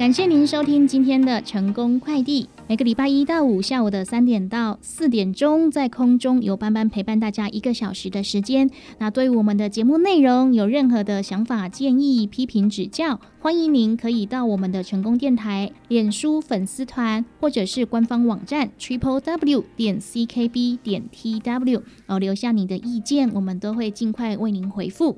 [0.08, 2.48] 感谢您收听今天的成功快递。
[2.66, 8.70] 每个礼拜一到五下午的三点到四点钟，在空中有班班陪伴大家一个小时的时间。
[9.00, 25.18] 那对我们的节目内容有任何的想法、建议、批评、指教，欢迎您可以到我们的成功电台脸书粉丝团或者是官方网站 triple w 点 ckb 点 tw 哦，留下你的意见，我们都会尽快为您回复。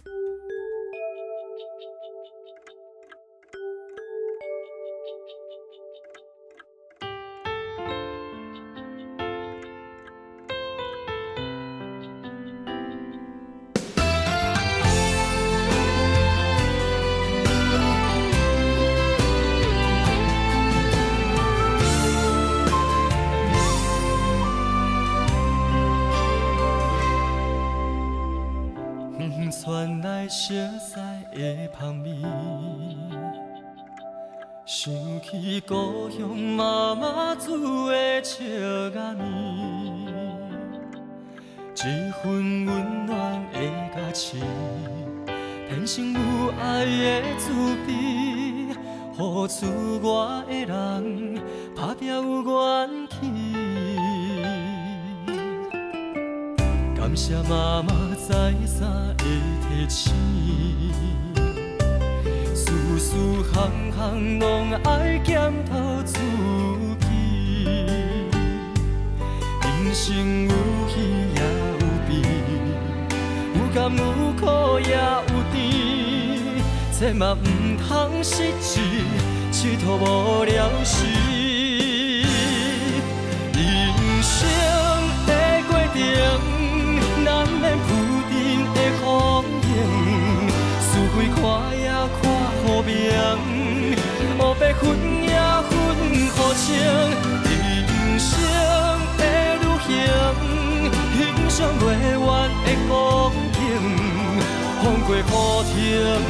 [105.11, 106.21] 过苦痛，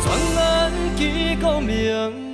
[0.00, 0.06] 全
[0.42, 2.25] 安记光明。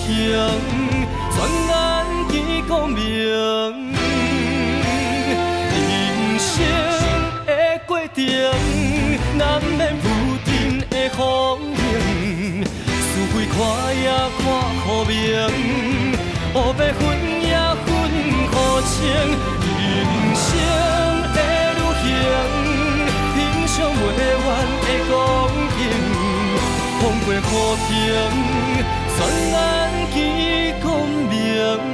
[0.00, 0.06] 停，
[1.30, 1.36] 全
[1.68, 1.72] 眼
[2.28, 2.32] 见
[2.68, 2.98] 光明。
[5.70, 6.50] 人生
[7.46, 7.48] 的
[7.86, 8.16] 过程，
[9.38, 9.42] 难
[9.78, 10.04] 免浮
[10.44, 10.48] 沉
[10.90, 11.18] 的风
[11.74, 11.78] 景，
[12.64, 13.54] 是非看
[13.96, 14.04] 也
[14.38, 14.44] 看
[14.84, 15.12] 好明，
[16.52, 17.02] 黑白分
[17.42, 17.52] 也
[17.84, 17.86] 分
[18.50, 18.52] 不
[18.86, 18.92] 清。
[19.64, 19.82] 人
[20.34, 20.42] 生
[21.34, 21.36] 的
[21.76, 22.04] 旅行，
[23.34, 23.36] 欣
[23.68, 24.02] 赏袂
[24.44, 24.48] 完
[24.82, 25.12] 的光
[25.76, 25.80] 景，
[27.00, 27.36] 风过雨
[27.86, 27.92] 停，
[29.16, 29.16] 全
[29.50, 29.54] 眼
[30.14, 31.93] 见光明。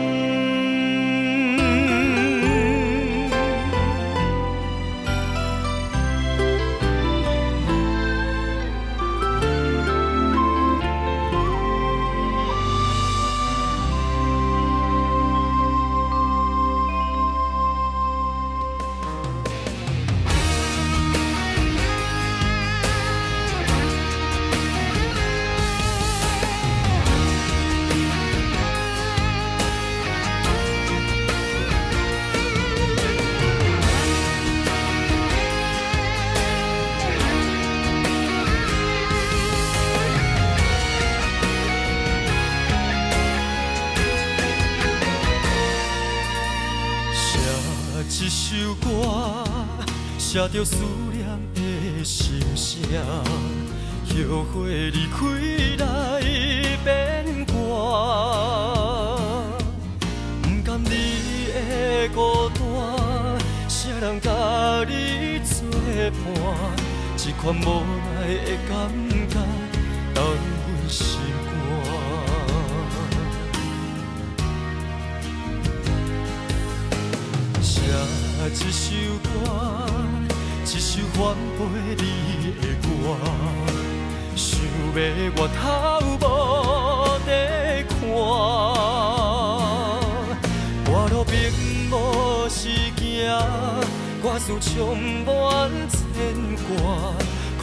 [50.40, 50.76] 写着思
[51.12, 51.22] 念
[51.54, 52.74] 的心声，
[54.30, 55.18] 后悔离开
[55.84, 55.86] 来
[56.82, 57.52] 变卦，
[60.40, 60.88] 不甘你
[61.52, 62.58] 的孤单，
[63.68, 64.30] 谁人甲
[64.88, 65.68] 你作
[66.24, 66.34] 伴？
[67.18, 68.08] 这款无奈
[68.42, 68.72] 的感
[69.28, 69.36] 觉，
[70.14, 71.04] 等阮心
[71.44, 71.52] 肝。
[77.60, 77.68] 写
[78.50, 78.88] 一首
[79.22, 79.28] 歌，
[80.62, 81.18] 一首反
[81.56, 81.60] 背
[81.96, 82.02] 你
[82.60, 82.86] 的歌，
[84.36, 84.48] 想
[84.94, 84.96] 要
[85.36, 85.58] 我头
[86.20, 86.22] 无
[87.26, 87.28] 地
[87.88, 87.98] 看，
[90.86, 91.34] 我路并
[91.90, 91.92] 无
[92.48, 92.58] 是
[92.96, 93.00] 行，
[94.22, 94.70] 歌词充
[95.24, 95.28] 满
[95.90, 95.98] 牵
[96.68, 96.70] 挂，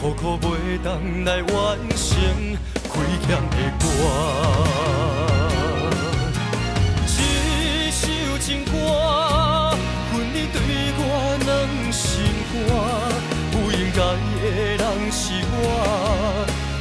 [0.14, 0.46] 苦袂
[0.84, 0.86] 当
[1.24, 1.56] 来完
[1.96, 2.06] 成
[2.88, 2.92] 亏
[3.26, 3.84] 欠的歌。
[7.06, 8.02] 一首
[8.38, 8.70] 情歌，
[10.12, 10.56] 恨你对
[10.98, 11.00] 我
[11.46, 11.48] 软
[11.90, 12.06] 心
[12.52, 12.56] 肝，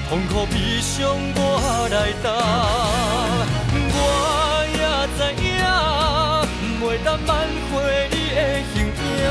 [0.09, 1.39] 痛苦悲伤我
[1.91, 2.25] 来担。
[3.73, 3.95] 我
[4.71, 4.81] 也
[5.17, 5.45] 知影，
[6.79, 7.29] 袂当挽
[7.69, 7.73] 回
[8.11, 8.37] 你的
[8.73, 9.27] 形影，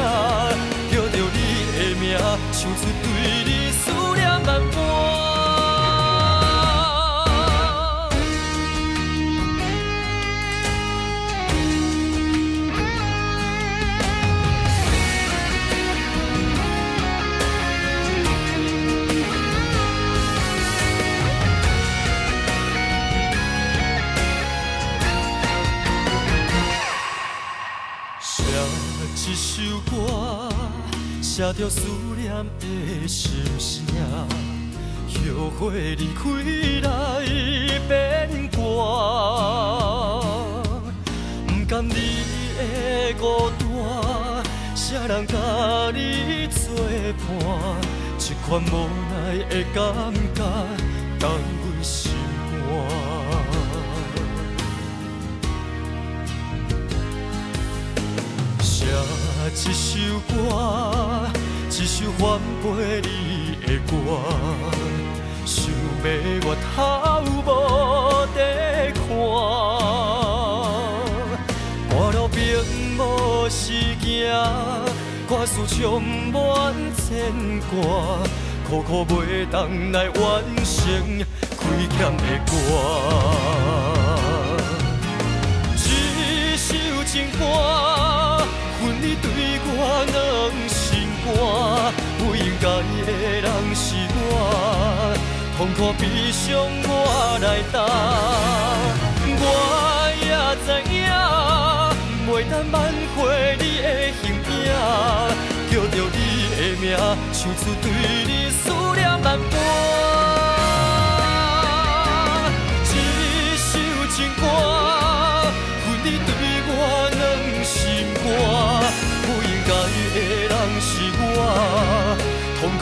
[31.47, 31.80] 写着思
[32.16, 33.86] 念的心声，
[35.38, 36.20] 后悔离开
[36.82, 36.88] 来
[37.86, 38.59] 变卦，
[41.47, 41.94] 不甘你
[42.59, 43.62] 的孤单，
[44.74, 45.36] 谁人甲
[45.94, 46.74] 你作
[47.14, 47.24] 伴？
[48.18, 49.14] 这款无奈
[49.49, 49.84] 的感
[50.34, 50.42] 觉，
[51.20, 52.11] 等阮心
[52.51, 52.68] 肝。
[58.61, 60.34] 写一首歌，
[62.19, 62.67] 翻背
[63.03, 63.11] 你
[63.67, 63.93] 的歌，
[65.45, 65.55] 想
[66.03, 66.07] 要
[66.41, 66.75] 越头
[67.45, 67.47] 无
[68.35, 68.39] 地
[68.95, 69.05] 看，
[71.91, 72.37] 过了冰
[72.97, 73.01] 无
[73.51, 73.61] 是
[74.01, 74.09] 镜，
[75.29, 76.35] 歌词唱满
[76.97, 77.05] 牵
[77.71, 77.77] 挂，
[78.67, 80.75] 苦苦袂当来完成
[81.55, 82.53] 亏欠的歌。
[85.75, 86.73] 一首
[87.05, 87.45] 情歌，
[88.81, 89.27] 恨你对
[89.69, 89.71] 我
[90.12, 90.17] 两
[90.67, 90.75] 心
[91.23, 91.27] 肝。
[92.59, 92.65] 不应该
[93.05, 95.15] 的人是我，
[95.59, 96.47] 痛苦悲伤
[96.89, 97.75] 我来担。
[99.39, 99.43] 我
[100.23, 100.27] 也
[100.65, 100.97] 知影，
[102.27, 102.75] 袂当挽
[103.15, 103.17] 回
[103.59, 103.85] 你的
[104.23, 104.73] 形影，
[105.71, 106.19] 叫着你
[106.57, 106.85] 的名，
[107.33, 107.85] 唱出对
[108.27, 108.63] 你思
[108.95, 110.16] 念万般。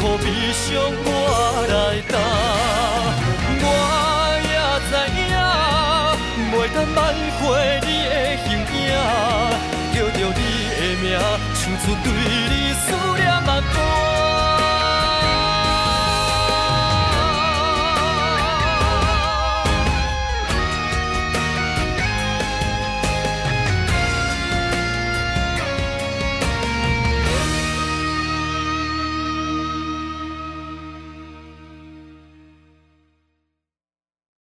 [0.05, 1.09] 苦悲伤我
[1.73, 1.75] 来
[2.13, 2.15] 担。
[3.65, 3.67] 我
[4.45, 5.33] 也知影，
[6.53, 6.99] 袂当挽
[7.41, 7.43] 回
[7.87, 8.93] 你的形影，
[9.95, 10.43] 叫着你
[10.77, 11.05] 的名，
[11.55, 12.07] 唱出对
[12.53, 12.53] 你
[12.85, 12.87] 思
[13.17, 13.25] 念